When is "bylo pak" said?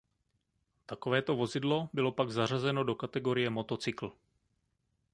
1.93-2.29